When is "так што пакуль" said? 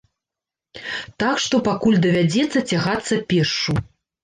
1.25-1.99